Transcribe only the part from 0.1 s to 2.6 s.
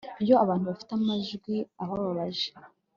iyo abantu bafite amajwi ababaje